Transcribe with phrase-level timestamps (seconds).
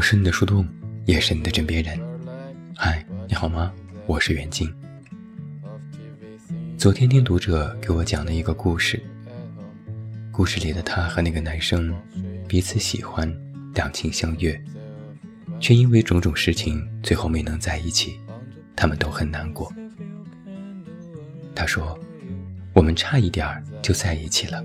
[0.00, 0.66] 我是你的树洞，
[1.04, 2.00] 也是你的枕边人。
[2.74, 3.70] 嗨，你好吗？
[4.06, 4.74] 我是袁静。
[6.78, 8.98] 昨天听读者给我讲了一个故事，
[10.32, 11.94] 故事里的他和那个男生
[12.48, 13.30] 彼此喜欢，
[13.74, 14.58] 两情相悦，
[15.60, 18.18] 却因为种种事情最后没能在一起，
[18.74, 19.70] 他们都很难过。
[21.54, 22.00] 他说
[22.72, 24.64] ：“我们差一点就在一起了，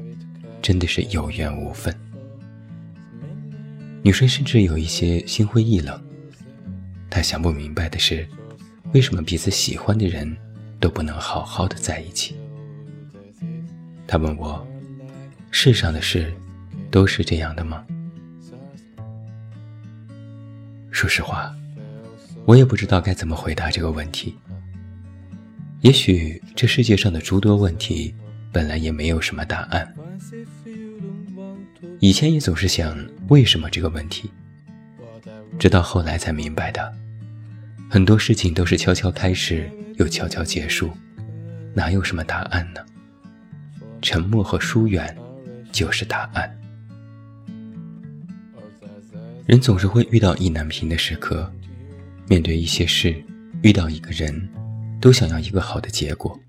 [0.62, 1.94] 真的是有缘无分。”
[4.06, 6.00] 女生甚至有一些心灰意冷，
[7.10, 8.24] 她想不明白的是，
[8.94, 10.38] 为什么彼此喜欢的人
[10.80, 12.36] 都不能好好的在一起？
[14.06, 14.64] 她问我
[15.50, 16.32] ：“世上的事
[16.92, 17.84] 都是这样的吗？”
[20.94, 21.52] 说实话，
[22.46, 24.36] 我也不知道该怎么回答这个问题。
[25.82, 28.14] 也许这世界上的诸多问题
[28.52, 29.96] 本来也没有什么答案。
[32.06, 32.96] 以前也总是想
[33.30, 34.30] 为什么这个问题，
[35.58, 36.94] 直到后来才明白的，
[37.90, 39.68] 很多事情都是悄悄开始
[39.98, 40.92] 又悄悄结束，
[41.74, 42.86] 哪有什么答案呢？
[44.04, 45.18] 沉默和疏远
[45.72, 46.56] 就是答案。
[49.48, 51.52] 人总是会遇到意难平的时刻，
[52.28, 53.20] 面对一些事，
[53.64, 54.48] 遇到一个人，
[55.02, 56.40] 都想要一个好的结果，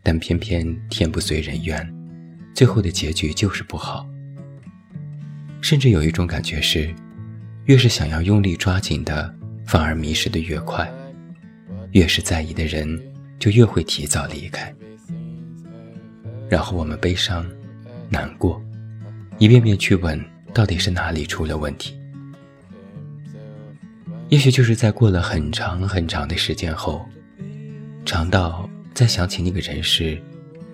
[0.00, 1.92] 但偏偏天不遂人愿，
[2.54, 4.08] 最后的结局就是不好。
[5.64, 6.94] 甚至有一种感觉是，
[7.64, 9.34] 越是想要用力抓紧的，
[9.64, 10.86] 反而迷失的越快；
[11.92, 13.02] 越是在意的人，
[13.38, 14.70] 就越会提早离开。
[16.50, 17.46] 然后我们悲伤、
[18.10, 18.62] 难过，
[19.38, 21.98] 一遍遍去问到底是哪里出了问题。
[24.28, 27.08] 也许就是在过了很长很长的时间后，
[28.04, 30.20] 长到再想起那个人时，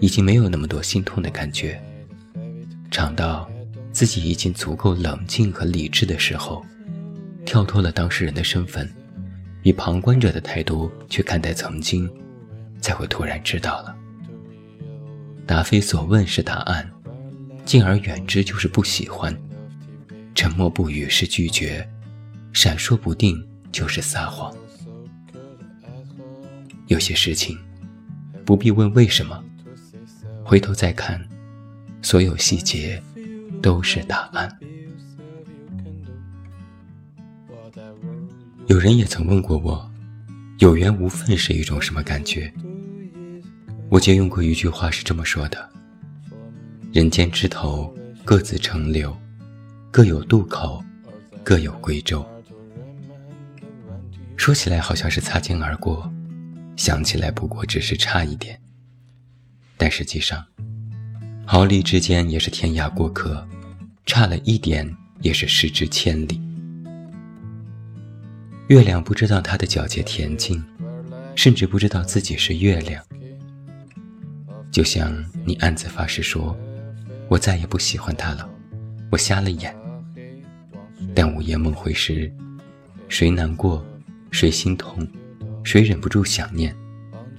[0.00, 1.80] 已经没有那么多心痛的感觉，
[2.90, 3.48] 长到。
[4.00, 6.64] 自己已经足够冷静和理智的时候，
[7.44, 8.90] 跳脱了当事人的身份，
[9.62, 12.10] 以旁观者的态度去看待曾经，
[12.80, 13.94] 才会突然知道了：
[15.44, 16.90] 答非所问是答案，
[17.66, 19.38] 敬而远之就是不喜欢，
[20.34, 21.86] 沉默不语是拒绝，
[22.54, 24.50] 闪烁不定就是撒谎。
[26.86, 27.58] 有些事情，
[28.46, 29.44] 不必问为什么，
[30.42, 31.22] 回头再看，
[32.00, 32.98] 所有细节。
[33.62, 34.58] 都是答案。
[38.66, 39.90] 有人也曾问过我，
[40.58, 42.52] 有缘无分是一种什么感觉？
[43.88, 45.68] 我借用过一句话是这么说的：
[46.92, 47.92] 人间枝头
[48.24, 49.16] 各自成柳，
[49.90, 50.82] 各有渡口，
[51.42, 52.24] 各有归舟。
[54.36, 56.10] 说起来好像是擦肩而过，
[56.76, 58.60] 想起来不过只是差一点，
[59.76, 60.44] 但实际上。
[61.52, 63.44] 毫厘之间也是天涯过客，
[64.06, 64.88] 差了一点
[65.20, 66.40] 也是失之千里。
[68.68, 70.62] 月亮不知道它的皎洁恬静，
[71.34, 73.04] 甚至不知道自己是月亮。
[74.70, 75.12] 就像
[75.44, 76.56] 你暗自发誓说
[77.26, 78.48] ：“我再也不喜欢他了，
[79.10, 79.74] 我瞎了眼。”
[81.16, 82.32] 但午夜梦回时，
[83.08, 83.84] 谁难过，
[84.30, 85.04] 谁心痛，
[85.64, 86.72] 谁忍不住想念，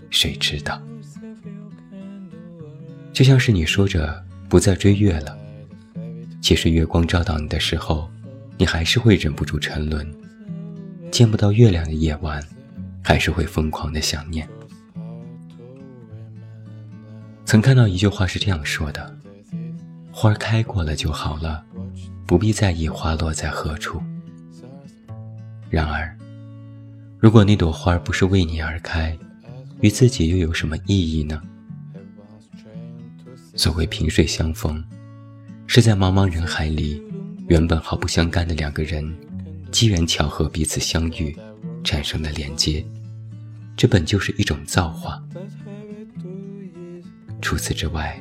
[0.09, 0.81] 谁知道？
[3.13, 5.37] 就像是你说着不再追月了，
[6.41, 8.09] 其实月光照到你的时候，
[8.57, 10.05] 你还是会忍不住沉沦；
[11.11, 12.41] 见不到月亮的夜晚，
[13.03, 14.47] 还是会疯狂的想念。
[17.45, 19.13] 曾看到一句话是这样说的
[20.11, 21.63] ：“花开过了就好了，
[22.25, 24.01] 不必在意花落在何处。”
[25.69, 26.17] 然而，
[27.19, 29.17] 如果那朵花不是为你而开，
[29.81, 31.41] 与自己又有什么意义呢？
[33.55, 34.81] 所谓萍水相逢，
[35.67, 37.01] 是在茫茫人海里，
[37.47, 39.13] 原本毫不相干的两个人，
[39.71, 41.35] 机缘巧合彼此相遇，
[41.83, 42.83] 产生的连接。
[43.75, 45.21] 这本就是一种造化。
[47.41, 48.17] 除此之外，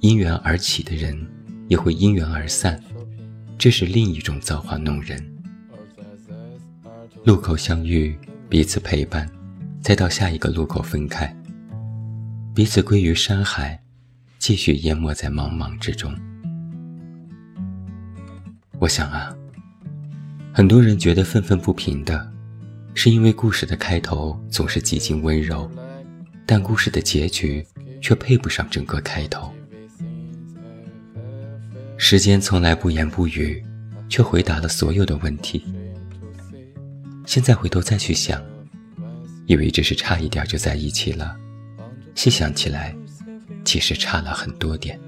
[0.00, 1.26] 因缘而起的人，
[1.68, 2.82] 也会因缘而散，
[3.58, 5.22] 这是另一种造化弄人。
[7.24, 8.16] 路口相遇，
[8.48, 9.28] 彼此陪伴，
[9.82, 11.36] 再到下一个路口分开，
[12.54, 13.78] 彼此归于山海。
[14.46, 16.16] 继续淹没在茫茫之中。
[18.78, 19.36] 我想啊，
[20.52, 22.32] 很多人觉得愤愤不平的，
[22.94, 25.68] 是因为故事的开头总是极尽温柔，
[26.46, 27.66] 但故事的结局
[28.00, 29.52] 却配不上整个开头。
[31.96, 33.60] 时间从来不言不语，
[34.08, 35.64] 却回答了所有的问题。
[37.26, 38.40] 现在回头再去想，
[39.46, 41.36] 以为只是差一点就在一起了，
[42.14, 42.94] 细想起来。
[43.66, 44.98] 其实差了很多点，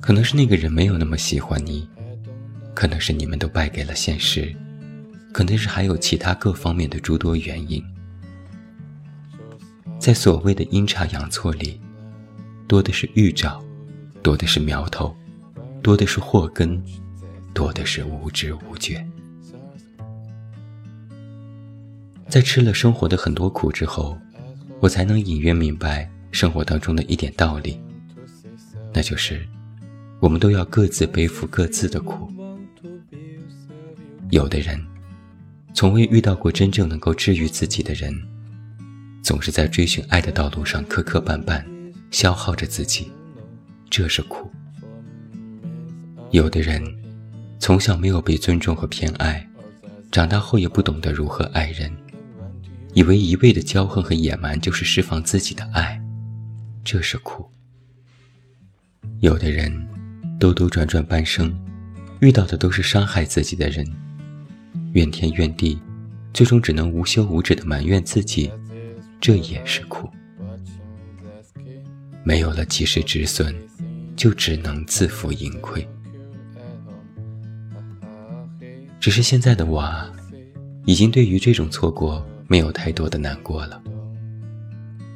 [0.00, 1.88] 可能是那个人没有那么喜欢你，
[2.74, 4.54] 可能是你们都败给了现实，
[5.32, 7.82] 可能是还有其他各方面的诸多原因。
[9.98, 11.80] 在所谓的阴差阳错里，
[12.68, 13.64] 多的是预兆，
[14.22, 15.16] 多的是苗头，
[15.82, 16.80] 多的是祸根，
[17.54, 19.02] 多的是无知无觉。
[22.28, 24.18] 在吃了生活的很多苦之后，
[24.80, 27.78] 我才能隐约明白生活当中的一点道理，
[28.92, 29.46] 那就是，
[30.18, 32.28] 我们都要各自背负各自的苦。
[34.30, 34.82] 有的人，
[35.74, 38.12] 从未遇到过真正能够治愈自己的人。
[39.22, 41.64] 总是在追寻爱的道路上磕磕绊绊，
[42.10, 43.08] 消耗着自己，
[43.88, 44.50] 这是苦。
[46.32, 46.82] 有的人
[47.60, 49.48] 从小没有被尊重和偏爱，
[50.10, 51.88] 长大后也不懂得如何爱人，
[52.94, 56.01] 以为一味的骄横和野蛮就是释放自己的爱，
[56.84, 57.48] 这是苦。
[59.20, 59.72] 有的人
[60.38, 61.54] 兜兜转转半生，
[62.20, 63.86] 遇到的都是伤害自己的人，
[64.92, 65.80] 怨天怨地，
[66.32, 68.50] 最终只能无休无止的埋怨自己。
[69.20, 70.10] 这也是苦，
[72.24, 73.54] 没有了及时止损，
[74.16, 75.86] 就只能自负盈亏。
[78.98, 79.88] 只是现在的我，
[80.84, 83.80] 已经对于这种错过没有太多的难过了。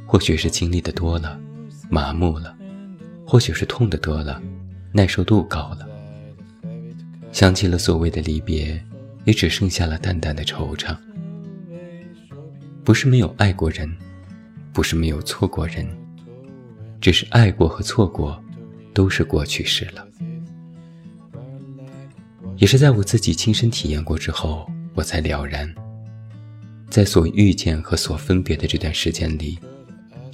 [0.06, 1.36] 或许是经历的多了，
[1.88, 2.54] 麻木了；
[3.26, 4.40] 或许是痛的多了，
[4.92, 5.88] 耐受度高了。
[7.32, 8.82] 想起了所谓的离别，
[9.24, 10.96] 也只剩下了淡淡的惆怅。
[12.82, 13.94] 不是没有爱过人，
[14.72, 15.86] 不是没有错过人，
[17.00, 18.42] 只是爱过和错过
[18.94, 20.06] 都是过去式了。
[22.56, 25.70] 也是在我自己亲身体验过之后，我才了然，
[26.88, 29.58] 在所遇见和所分别的这段时间里，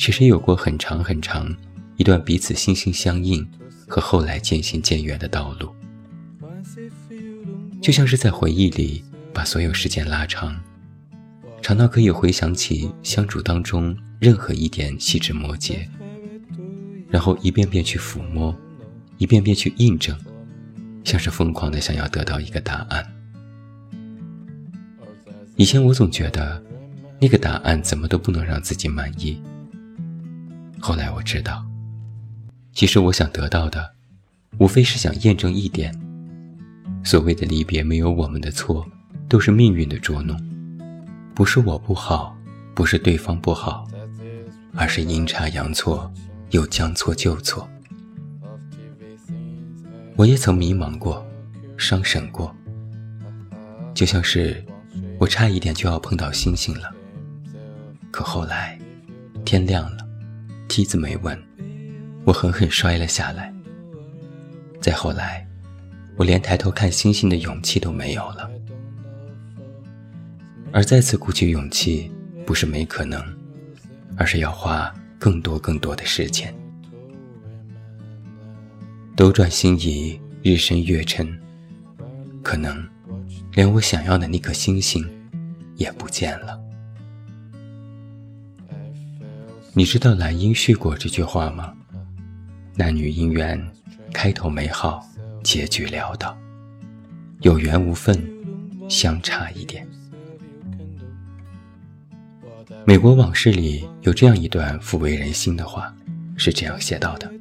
[0.03, 1.49] 其实有过很长很长
[1.97, 3.49] 一段彼此心心相印
[3.87, 5.73] 和后来渐行渐远的道路，
[7.81, 10.61] 就像是在回忆里把所有时间拉长。
[11.61, 15.89] 长到可以回想起相处当中任何一点细枝末节，
[17.09, 18.53] 然后一遍遍去抚摸，
[19.19, 20.19] 一遍遍去印证，
[21.05, 23.07] 像是疯狂的想要得到一个答案。
[25.55, 26.61] 以前我总觉得，
[27.21, 29.41] 那个答案怎么都不能让自己满意。
[30.85, 31.65] 后来我知道，
[32.73, 33.95] 其实我想得到的，
[34.59, 35.95] 无非是想验证一点：
[37.05, 38.85] 所谓的离别没有我们的错，
[39.29, 40.37] 都是命运的捉弄。
[41.37, 42.37] 不是我不好，
[42.75, 43.87] 不是对方不好，
[44.75, 46.13] 而是阴差阳错，
[46.51, 47.69] 又将错就错。
[50.17, 51.25] 我也曾迷茫过，
[51.77, 52.53] 伤神过，
[53.95, 54.61] 就像是
[55.21, 56.93] 我差一点就要碰到星星了。
[58.11, 58.77] 可后来
[59.45, 60.02] 天亮了，
[60.73, 61.39] 梯子没稳，
[62.25, 63.53] 我狠狠摔了下来。
[64.81, 65.47] 再后来，
[66.17, 68.51] 我连抬头看星星的勇气都没有了。
[70.73, 72.11] 而再次鼓起勇气，
[72.47, 73.23] 不是没可能，
[74.17, 76.55] 而是要花更多更多的时间。
[79.15, 81.39] 斗转星移，日升月沉，
[82.43, 82.83] 可能
[83.53, 85.07] 连我想要的那颗星星
[85.77, 86.62] 也不见了。
[89.75, 91.73] 你知道“兰因絮果”这句话吗？
[92.77, 93.59] 男女姻缘，
[94.13, 95.03] 开头美好，
[95.43, 96.37] 结局潦倒，
[97.41, 98.23] 有缘无分，
[98.87, 99.89] 相差一点。
[102.85, 105.95] 美国往事里有这样一段抚慰人心的话，
[106.37, 107.33] 是这样写到的：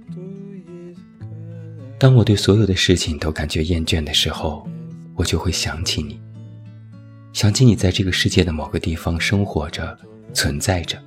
[2.00, 4.66] 当我对所有的事情都感觉厌倦的时候，
[5.16, 6.18] 我就会想起你，
[7.34, 10.00] 想起你在这个世界的某个地方生活着、
[10.34, 10.98] 存在着，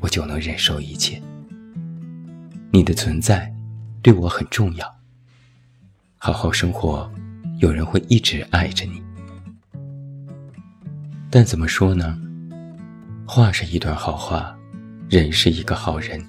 [0.00, 1.20] 我就能忍受一切。
[2.72, 3.52] 你的存在
[4.02, 4.96] 对我很重要。
[6.16, 7.10] 好好生活，
[7.58, 9.02] 有人会一直爱着你。
[11.30, 12.18] 但怎么说呢？
[13.26, 14.56] 话是一段好话，
[15.08, 16.20] 人是一个好人，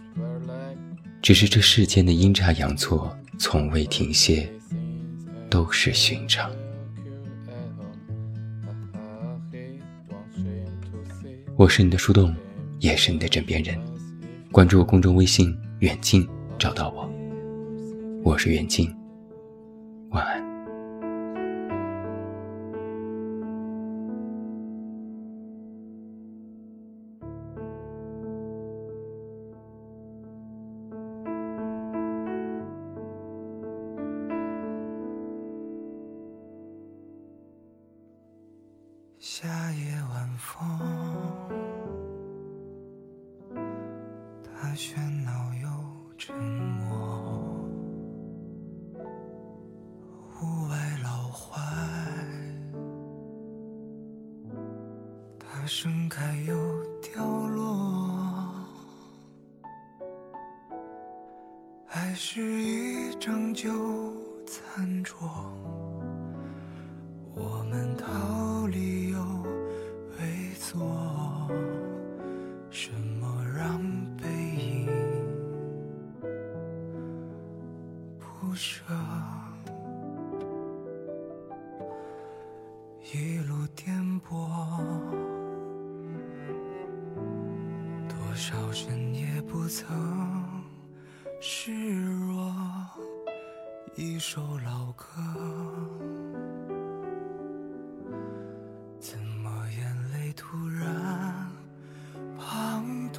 [1.22, 4.48] 只是这世间的阴差阳错从未停歇，
[5.50, 6.52] 都是寻常。
[11.56, 12.36] 我是你的树洞，
[12.82, 13.80] 也是你的枕边人。
[14.52, 17.10] 关注公众微信“远近”，找到我。
[18.24, 18.94] 我是远近，
[20.10, 20.42] 晚安。
[39.20, 40.68] 夏夜晚风，
[44.82, 45.70] 喧闹又
[46.18, 47.70] 沉默，
[50.42, 51.62] 屋外老槐，
[55.38, 56.56] 它盛开又
[57.00, 58.56] 凋落，
[61.86, 63.70] 还是一张旧
[64.48, 65.16] 餐桌，
[67.36, 67.91] 我们。
[83.14, 84.48] 一路颠簸，
[88.08, 90.64] 多少深夜不曾
[91.42, 92.54] 示弱，
[93.96, 95.06] 一首老歌，
[98.98, 101.52] 怎么眼泪突然
[102.40, 103.12] 滂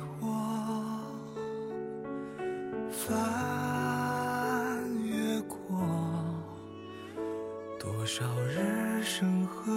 [2.91, 3.62] 沱？
[8.02, 9.73] 多少日升和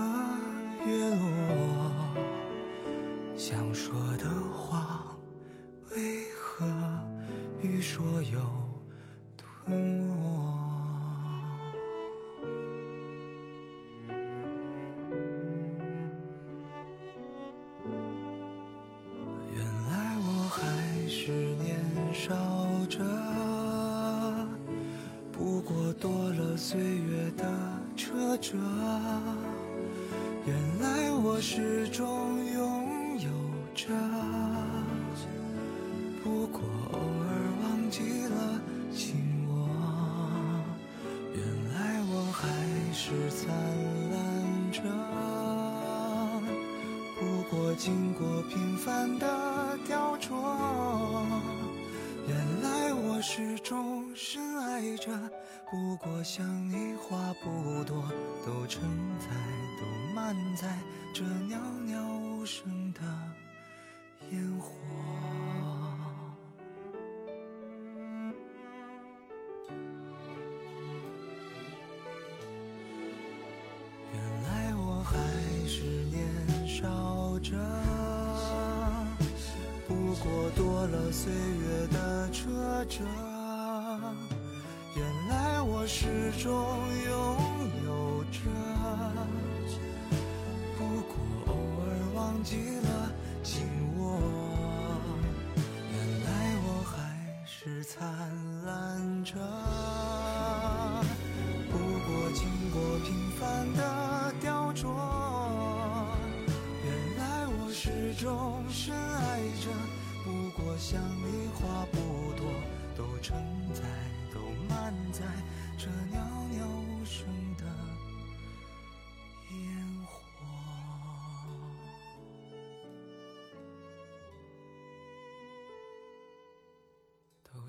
[0.84, 1.92] 月落，
[3.38, 5.16] 想说的话，
[5.92, 6.66] 为何
[7.62, 8.40] 欲说又
[9.38, 10.10] 吞没？
[19.54, 21.80] 原来我还是年
[22.12, 22.34] 少
[22.90, 23.06] 着，
[25.32, 27.46] 不过多了岁月的
[27.96, 28.58] 车辙。
[30.46, 32.06] 原来我始终
[32.54, 33.30] 拥有
[33.74, 33.88] 着，
[36.24, 36.62] 不过
[36.92, 37.28] 偶尔
[37.64, 38.62] 忘记了
[38.94, 39.16] 紧
[39.50, 39.68] 握。
[41.34, 41.42] 原
[41.74, 42.48] 来我还
[42.94, 43.48] 是灿
[44.12, 44.16] 烂
[44.72, 44.82] 着，
[47.20, 49.26] 不过经过平凡的
[49.88, 50.30] 雕琢。
[52.28, 55.12] 原来我始终深爱着，
[55.70, 58.04] 不过想你话不多，
[58.46, 58.82] 都承
[59.20, 59.28] 载，
[59.80, 60.76] 都满载
[61.14, 63.02] 这袅袅无声的
[64.32, 64.72] 烟火。
[80.88, 83.04] 了岁月的车辙。
[84.96, 86.52] 原来我始终
[87.08, 87.14] 拥
[87.86, 88.40] 有着，
[90.78, 90.80] 不
[91.12, 91.14] 过
[91.48, 93.05] 偶尔忘记了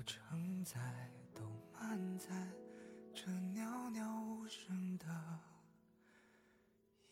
[0.07, 0.79] 承载，
[1.35, 2.29] 都满载
[3.13, 5.05] 这袅袅无声的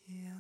[0.06, 0.35] 烟。